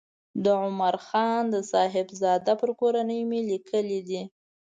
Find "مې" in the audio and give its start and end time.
3.29-3.39